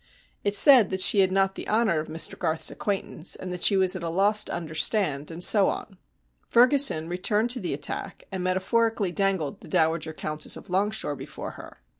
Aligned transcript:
It 0.43 0.55
said 0.55 0.89
that 0.89 0.99
she 0.99 1.19
had 1.19 1.31
not 1.31 1.53
the 1.53 1.69
honour 1.69 1.99
of 1.99 2.07
Mr 2.07 2.35
Garth's 2.35 2.71
acquaintance, 2.71 3.35
and 3.35 3.53
that 3.53 3.61
she 3.61 3.77
was 3.77 3.95
at 3.95 4.01
a 4.01 4.09
loss 4.09 4.43
to 4.45 4.51
understand, 4.51 5.29
and 5.29 5.43
so 5.43 5.69
on. 5.69 5.99
Ferguson 6.49 7.07
returned 7.07 7.51
to 7.51 7.59
the 7.59 7.75
attack, 7.75 8.23
and, 8.31 8.43
metaphorically, 8.43 9.11
dangled 9.11 9.61
the 9.61 9.67
Dowager 9.67 10.11
Countess 10.13 10.57
of 10.57 10.71
Longshore 10.71 11.15
before 11.15 11.51
her. 11.51 11.83